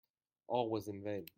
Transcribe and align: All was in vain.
All 0.47 0.69
was 0.69 0.87
in 0.87 1.03
vain. 1.03 1.27